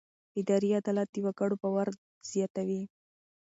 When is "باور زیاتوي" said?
1.61-2.81